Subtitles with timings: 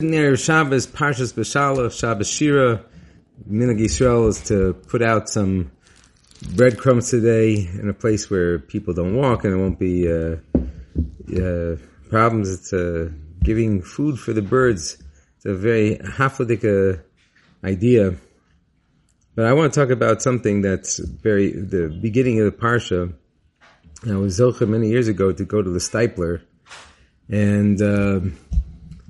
[0.00, 2.84] Near Shabbos, Parshas B'Shalach, Shabbos Shira,
[3.50, 5.72] Minhag Yisrael is to put out some
[6.54, 10.36] breadcrumbs today in a place where people don't walk and there won't be uh,
[11.36, 11.76] uh,
[12.08, 12.48] problems.
[12.48, 13.10] It's uh,
[13.42, 15.02] giving food for the birds.
[15.34, 17.02] It's a very hafladik uh,
[17.66, 18.14] idea.
[19.34, 23.12] But I want to talk about something that's very, the beginning of the Parsha.
[24.08, 26.42] I was Zilcha many years ago to go to the Steipler
[27.28, 28.38] and um,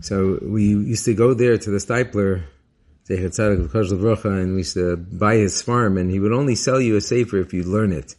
[0.00, 2.44] so we used to go there to the Steipler,
[3.08, 7.38] and we used to buy his farm, and he would only sell you a sefer
[7.38, 8.14] if you learn it.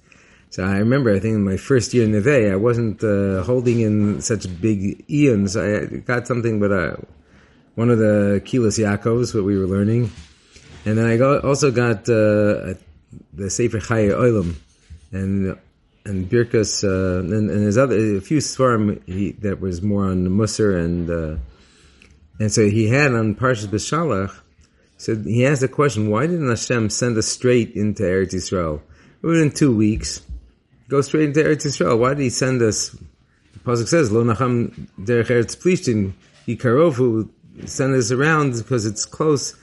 [0.50, 3.82] So I remember, I think in my first year in Neve, I wasn't uh, holding
[3.82, 5.56] in such big eons.
[5.56, 6.96] I got something, but uh,
[7.76, 10.12] one of the Kehillos Yaakovs, what we were learning.
[10.86, 12.74] And then I got, also got uh,
[13.34, 14.56] the Sefer Chayei Olam,
[15.12, 15.56] and
[16.06, 20.84] and Birkas, uh, and, and there's other a few sforim that was more on Musar
[20.84, 21.38] and uh,
[22.40, 24.34] and so he had on Parshas Beshalach,
[25.00, 28.82] so he asked the question, why didn't Hashem send us straight into Eretz Yisrael?
[29.22, 30.22] Within two weeks,
[30.90, 31.98] go straight into Eretz Yisrael.
[31.98, 32.90] Why did he send us?
[33.54, 36.14] The Pasuk says, Lo nacham derech Eretz Plishtim,
[36.48, 37.30] Yikarovu,
[37.66, 39.56] send us around because it's close,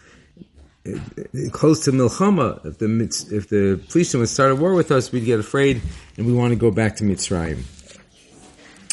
[1.53, 2.65] close to Milchama.
[2.65, 5.83] If the, if the Plishtim would start a war with us, we'd get afraid
[6.17, 7.63] and we want to go back to Mitzrayim.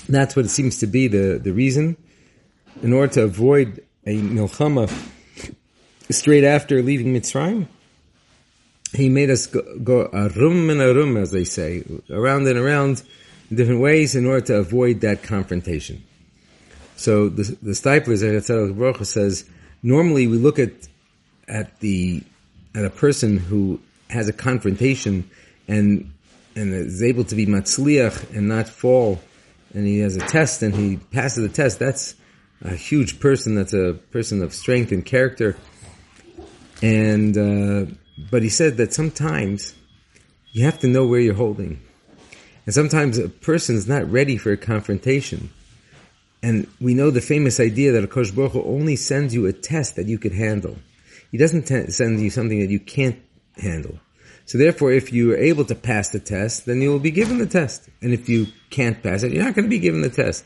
[0.09, 1.95] That's what it seems to be the, the reason
[2.81, 4.91] in order to avoid a milchama
[6.09, 7.67] straight after leaving Mitzrayim,
[8.93, 13.03] he made us go, go and arum, as they say, around and around
[13.49, 16.03] in different ways in order to avoid that confrontation.
[16.95, 19.49] So the, the Steipler says,
[19.81, 20.71] normally we look at,
[21.47, 22.23] at the,
[22.75, 23.79] at a person who
[24.09, 25.29] has a confrontation
[25.67, 26.11] and,
[26.55, 29.19] and is able to be matzliach and not fall,
[29.73, 32.15] and he has a test and he passes the test, that's,
[32.63, 35.57] a huge person that's a person of strength and character.
[36.81, 37.91] And, uh,
[38.31, 39.73] but he said that sometimes
[40.51, 41.81] you have to know where you're holding.
[42.65, 45.49] And sometimes a person is not ready for a confrontation.
[46.41, 50.07] And we know the famous idea that a Baruch only sends you a test that
[50.07, 50.77] you could handle.
[51.31, 53.19] He doesn't t- send you something that you can't
[53.57, 53.99] handle.
[54.45, 57.37] So therefore, if you are able to pass the test, then you will be given
[57.37, 57.89] the test.
[58.01, 60.43] And if you can't pass it, you're not going to be given the test.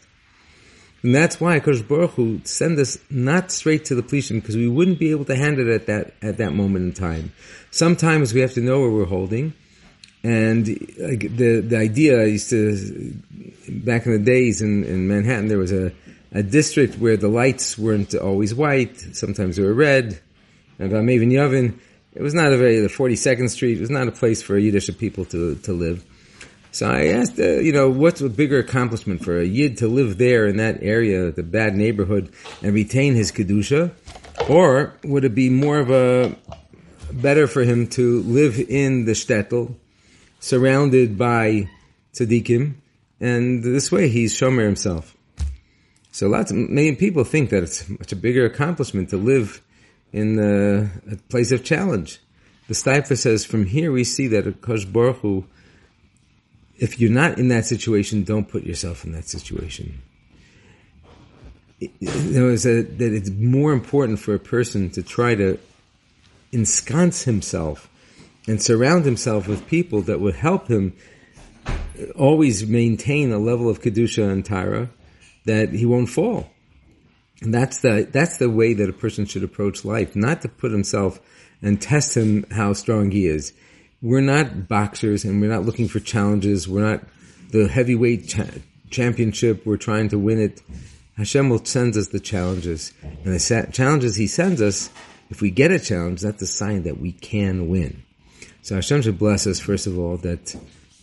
[1.03, 4.67] And that's why Kosh Baruch Hu send us not straight to the Plishim because we
[4.67, 7.31] wouldn't be able to handle it at that at that moment in time.
[7.69, 9.53] Sometimes we have to know where we're holding,
[10.23, 13.13] and the the idea used to
[13.69, 15.91] back in the days in, in Manhattan there was a
[16.31, 18.99] a district where the lights weren't always white.
[19.13, 20.19] Sometimes they were red.
[20.79, 21.79] And Maven Yavin,
[22.13, 23.77] it was not a very the Forty Second Street.
[23.77, 26.03] It was not a place for Yiddish people to to live.
[26.77, 30.19] So I asked, uh, you know, what's a bigger accomplishment for a yid to live
[30.19, 33.93] there in that area, the bad neighborhood, and retain his kedusha,
[34.47, 36.35] or would it be more of a
[37.11, 39.73] better for him to live in the shtetl,
[40.39, 41.67] surrounded by
[42.13, 42.75] tzaddikim,
[43.19, 45.17] and this way he's shomer himself.
[46.11, 46.57] So lots, of,
[46.99, 49.63] people think that it's much a bigger accomplishment to live
[50.13, 52.19] in a place of challenge.
[52.67, 55.47] The Steipler says, from here we see that a Kosh Baruch Hu
[56.77, 60.01] if you're not in that situation, don't put yourself in that situation.
[61.81, 65.59] A, that it's more important for a person to try to
[66.51, 67.89] ensconce himself
[68.47, 70.93] and surround himself with people that would help him
[72.15, 74.89] always maintain a level of kedusha and tahara
[75.45, 76.49] that he won't fall.
[77.41, 80.71] And that's the that's the way that a person should approach life, not to put
[80.71, 81.19] himself
[81.61, 83.53] and test him how strong he is
[84.01, 86.67] we're not boxers and we're not looking for challenges.
[86.67, 87.03] We're not
[87.51, 88.45] the heavyweight cha-
[88.89, 89.65] championship.
[89.65, 90.61] We're trying to win it.
[91.15, 92.93] Hashem will send us the challenges.
[93.01, 94.89] And the sa- challenges He sends us,
[95.29, 98.03] if we get a challenge, that's a sign that we can win.
[98.61, 100.55] So Hashem should bless us, first of all, that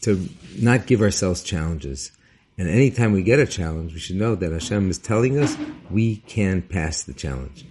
[0.02, 0.28] to
[0.58, 2.12] not give ourselves challenges.
[2.56, 5.56] And anytime we get a challenge, we should know that Hashem is telling us
[5.90, 7.64] we can pass the challenge.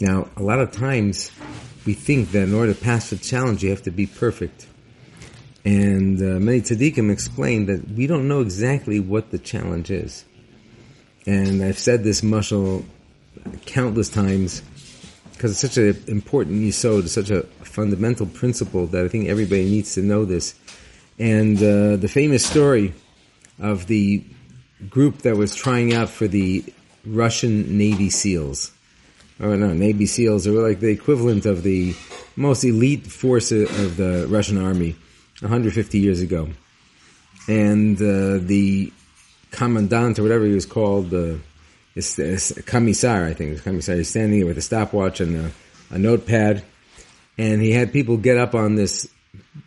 [0.00, 1.30] Now, a lot of times
[1.86, 4.66] we think that in order to pass the challenge, you have to be perfect.
[5.64, 10.24] And uh, many tzaddikim explain that we don't know exactly what the challenge is.
[11.26, 12.84] And I've said this mashal
[13.66, 14.62] countless times
[15.32, 19.94] because it's such an important yisod, such a fundamental principle that I think everybody needs
[19.94, 20.54] to know this.
[21.18, 22.92] And uh, the famous story
[23.58, 24.24] of the
[24.88, 26.64] group that was trying out for the
[27.06, 28.72] Russian Navy SEALs
[29.40, 31.94] or no, Navy SEALs are like the equivalent of the
[32.36, 34.96] most elite force of the Russian army
[35.40, 36.48] 150 years ago.
[37.48, 38.92] And uh, the
[39.50, 41.34] commandant or whatever he was called, uh,
[41.94, 45.50] this commissar, I think, this commissar, he's standing there with a stopwatch and a,
[45.90, 46.62] a notepad,
[47.36, 49.08] and he had people get up on this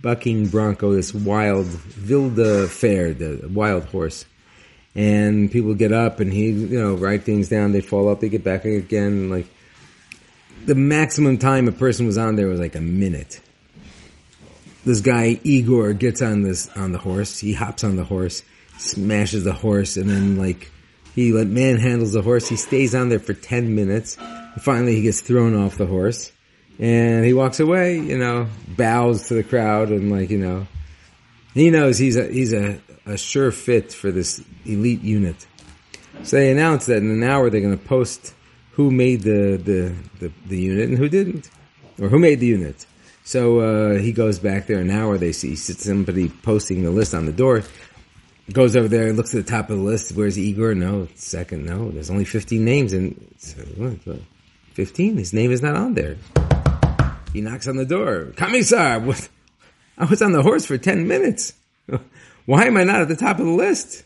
[0.02, 1.68] bucking bronco, this wild
[2.08, 4.26] Wilde Fair, the wild horse.
[4.96, 8.30] And people get up and he, you know, write things down, they fall up, they
[8.30, 9.48] get back again, like,
[10.66, 13.42] the maximum time a person was on there was like a minute.
[14.86, 17.40] This guy Igor gets on this on the horse.
[17.40, 18.44] He hops on the horse,
[18.78, 20.72] smashes the horse, and then like
[21.16, 22.48] he like manhandles the horse.
[22.48, 24.18] He stays on there for ten minutes.
[24.60, 26.32] finally, he gets thrown off the horse,
[26.80, 28.00] and he walks away.
[28.00, 30.68] You know, bows to the crowd, and like you know,
[31.54, 35.48] he knows he's a he's a, a sure fit for this elite unit.
[36.24, 38.34] So they announce that in an hour they're going to post
[38.74, 41.50] who made the, the, the, the, unit and who didn't,
[42.00, 42.86] or who made the unit.
[43.24, 45.18] So uh, he goes back there an hour.
[45.18, 47.64] They see somebody posting the list on the door.
[48.52, 50.12] Goes over there, and looks at the top of the list.
[50.12, 50.76] Where's Igor?
[50.76, 51.66] No, second.
[51.66, 53.64] No, there's only 15 names, and so,
[54.74, 55.18] 15.
[55.18, 56.18] His name is not on there.
[57.32, 58.34] He knocks on the door.
[58.36, 59.30] Commissar, what?
[59.98, 61.54] I was on the horse for 10 minutes.
[62.46, 64.04] Why am I not at the top of the list?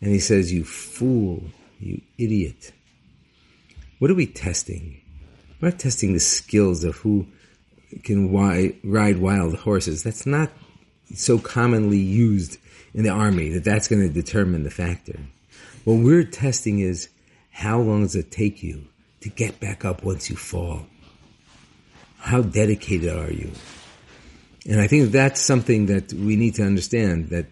[0.00, 1.42] And he says, "You fool,
[1.80, 2.72] you idiot."
[4.02, 5.00] What are we testing?
[5.60, 7.28] We're testing the skills of who
[8.02, 10.02] can ride wild horses.
[10.02, 10.50] That's not
[11.14, 12.58] so commonly used
[12.94, 15.20] in the army that that's going to determine the factor.
[15.84, 17.10] What we're testing is
[17.52, 18.88] how long does it take you
[19.20, 20.84] to get back up once you fall?
[22.18, 23.52] How dedicated are you?
[24.68, 27.46] And I think that's something that we need to understand that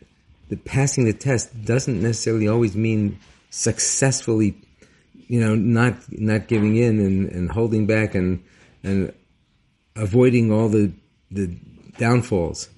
[0.48, 3.20] the passing the test doesn't necessarily always mean
[3.50, 4.56] successfully
[5.30, 8.42] you know, not not giving in and, and holding back and
[8.82, 9.14] and
[9.94, 10.92] avoiding all the
[11.30, 11.56] the
[11.98, 12.68] downfalls.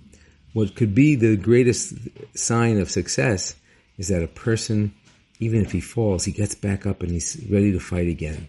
[0.52, 1.94] What could be the greatest
[2.34, 3.54] sign of success
[3.96, 4.92] is that a person,
[5.40, 8.48] even if he falls, he gets back up and he's ready to fight again.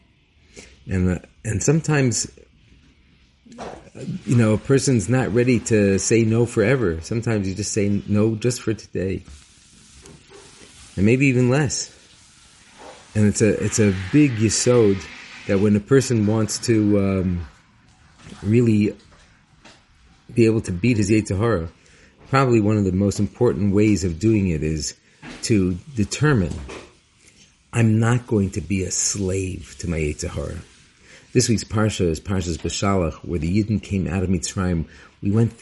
[0.85, 2.29] And uh, and sometimes,
[4.25, 6.99] you know, a person's not ready to say no forever.
[6.99, 9.23] Sometimes you just say no just for today,
[10.97, 12.02] and maybe even less
[13.15, 15.03] and it's a it's a big yisod
[15.47, 17.47] that when a person wants to um,
[18.41, 18.95] really
[20.33, 21.69] be able to beat his Yetzer Hara,
[22.29, 24.95] probably one of the most important ways of doing it is
[25.43, 26.53] to determine
[27.71, 30.57] I'm not going to be a slave to my Yetzer Hara.
[31.33, 34.85] This week's parsha is Parshas Beshalach, where the Yidden came out of Mitzrayim.
[35.21, 35.53] We went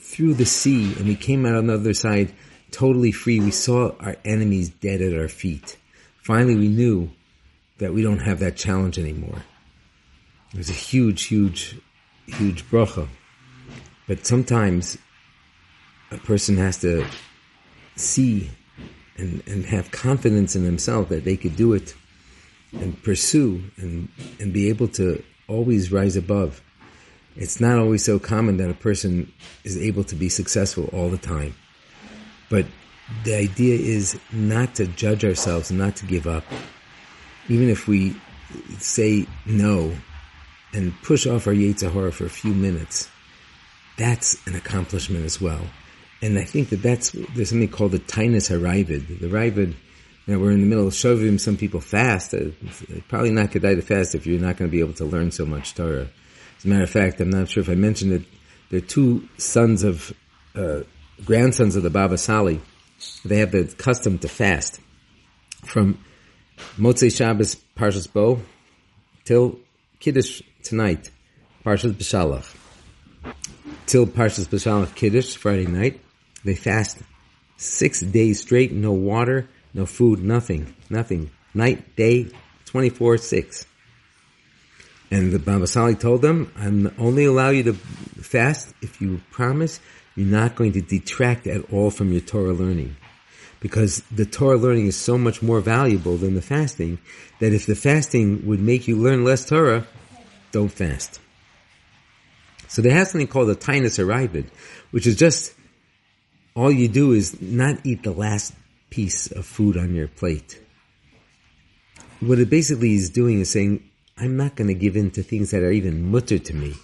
[0.00, 2.32] through the sea and we came out on the other side
[2.70, 3.38] totally free.
[3.38, 5.76] We saw our enemies dead at our feet.
[6.28, 7.10] Finally, we knew
[7.78, 9.42] that we don't have that challenge anymore.
[10.52, 11.74] It was a huge, huge,
[12.26, 13.08] huge bracha.
[14.06, 14.98] But sometimes
[16.10, 17.06] a person has to
[17.96, 18.50] see
[19.16, 21.94] and, and have confidence in themselves that they could do it
[22.78, 26.60] and pursue and, and be able to always rise above.
[27.36, 29.32] It's not always so common that a person
[29.64, 31.54] is able to be successful all the time.
[32.50, 32.66] But
[33.24, 36.44] the idea is not to judge ourselves not to give up.
[37.48, 38.14] Even if we
[38.78, 39.92] say no
[40.74, 43.08] and push off our Yetzer Hara for a few minutes,
[43.96, 45.62] that's an accomplishment as well.
[46.20, 49.20] And I think that that's, there's something called the Taanis HaRaavad.
[49.20, 49.68] The Raavad,
[50.26, 52.34] you know, we're in the middle of Shovavim, some people fast.
[52.34, 55.30] It's probably not good to fast if you're not going to be able to learn
[55.30, 56.08] so much Torah.
[56.58, 58.22] As a matter of fact, I'm not sure if I mentioned it,
[58.70, 60.12] there are two sons of,
[60.54, 60.80] uh,
[61.24, 62.60] grandsons of the Baba Sali
[63.24, 64.80] they have the custom to fast
[65.64, 65.98] from
[66.76, 68.40] Motzei Shabbos Parshas Bo
[69.24, 69.58] till
[70.00, 71.10] Kiddush tonight,
[71.64, 72.54] Parshas B'Shalach,
[73.86, 76.00] till Parshas B'Shalach Kiddush Friday night.
[76.44, 76.98] They fast
[77.56, 82.30] six days straight, no water, no food, nothing, nothing, night, day,
[82.64, 83.66] twenty four six.
[85.10, 89.80] And the Baba Sali told them, I'm only allow you to fast if you promise
[90.18, 92.96] you're not going to detract at all from your Torah learning.
[93.60, 96.98] Because the Torah learning is so much more valuable than the fasting,
[97.38, 99.86] that if the fasting would make you learn less Torah,
[100.50, 101.20] don't fast.
[102.66, 104.46] So there has something called a Taanis HaRaavad,
[104.90, 105.54] which is just
[106.56, 108.54] all you do is not eat the last
[108.90, 110.60] piece of food on your plate.
[112.18, 115.52] What it basically is doing is saying, I'm not going to give in to things
[115.52, 116.74] that are even mutar to me.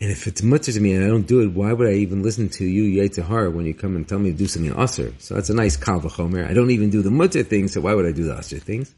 [0.00, 2.22] And if it's mutar to me and I don't do it, why would I even
[2.22, 5.12] listen to you, Yetzer Hara, when you come and tell me to do something assur?
[5.18, 8.06] So that's a nice kal I don't even do the mutar things, so why would
[8.06, 8.94] I do the assur things?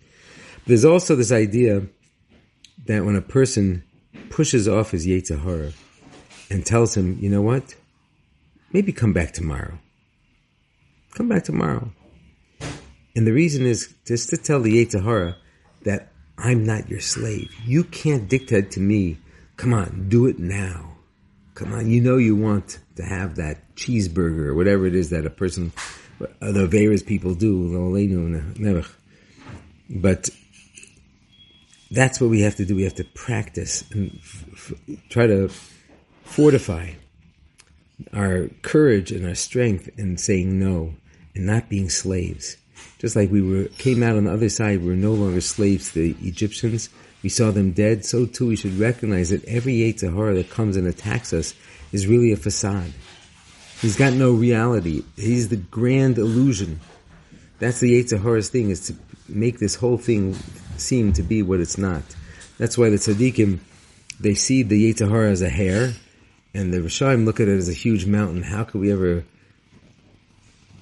[0.59, 1.87] But there's also this idea
[2.87, 3.83] that when a person
[4.28, 5.73] pushes off his Yetzer Hara
[6.50, 7.75] and tells him, you know what?
[8.73, 9.78] Maybe come back tomorrow.
[11.14, 11.92] Come back tomorrow.
[13.16, 15.37] And the reason is just to tell the Yetzer Hara
[15.85, 17.50] that I'm not your slave.
[17.64, 19.19] You can't dictate to me,
[19.57, 20.89] come on, do it now.
[21.61, 25.26] Come on, you know you want to have that cheeseburger or whatever it is that
[25.26, 25.73] a person,
[26.40, 27.69] the various people do.
[29.90, 30.31] But
[31.90, 32.75] that's what we have to do.
[32.75, 34.73] We have to practice and f-
[35.11, 35.50] try to
[36.25, 36.93] fortify
[38.14, 40.95] our courage and our strength in saying no
[41.35, 42.57] and not being slaves.
[43.00, 45.92] Just like we were came out on the other side, we were no longer slaves
[45.92, 46.90] to the Egyptians.
[47.23, 48.04] We saw them dead.
[48.04, 51.54] So too, we should recognize that every Yetzer Hara that comes and attacks us
[51.92, 52.92] is really a facade.
[53.80, 55.02] He's got no reality.
[55.16, 56.80] He's the grand illusion.
[57.59, 58.95] That's the Yetzer Hara's thing, is to
[59.28, 60.35] make this whole thing
[60.76, 62.02] seem to be what it's not.
[62.59, 63.61] That's why the tzaddikim,
[64.21, 65.95] they see the Yetzer Hara as a hair,
[66.52, 68.42] and the Rishaim look at it as a huge mountain.
[68.42, 69.25] How could we ever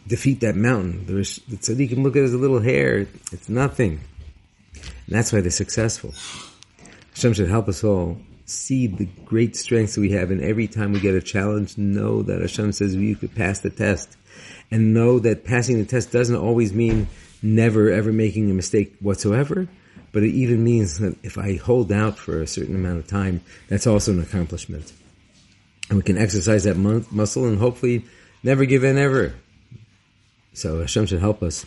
[0.09, 1.07] defeat that mountain?
[1.07, 3.07] The, the tzaddikim look at it as a little hair.
[3.33, 4.01] It's nothing.
[4.75, 6.13] And that's why they're successful.
[7.15, 11.01] Hashem should help us all see the great strengths we have, and every time we
[11.01, 14.17] get a challenge, know that Hashem says you could pass the test,
[14.71, 17.09] and know that passing the test doesn't always mean
[17.43, 19.69] never ever making a mistake whatsoever,
[20.13, 23.43] but it even means that if I hold out for a certain amount of time,
[23.69, 24.93] that's also an accomplishment.
[25.91, 28.05] And we can exercise that muscle and hopefully
[28.43, 29.35] never give in ever.
[30.53, 31.67] So Hashem should help us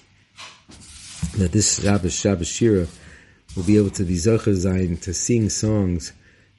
[1.38, 2.88] that this Shabbos, Shabbos Shira,
[3.56, 6.14] will be able to be Zocher to sing songs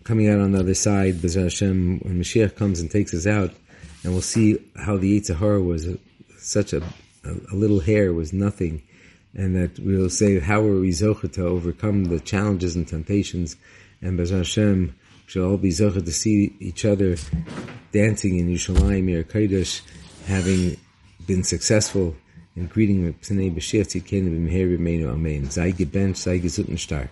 [0.05, 3.53] coming out on the other side, B'ezras Hashem, when Mashiach comes and takes us out,
[4.03, 5.87] and we'll see how the Yetzer Hara was
[6.39, 6.83] such a,
[7.25, 8.83] a, a, little hair was nothing,
[9.35, 13.57] and that we'll say how were we zocher to overcome the challenges and temptations,
[14.01, 14.95] and B'ezras Hashem
[15.27, 17.17] shall all be zocher to see each other
[17.93, 19.83] dancing in Yerushalayim, Yer Kodesh,
[20.27, 20.77] having
[21.27, 22.15] been successful
[22.57, 25.51] in greeting P'nei Meshiach Tzidkenu B'Meher B'Meinu Amen.
[25.51, 27.11] Sei gebench, sei gesund und stark.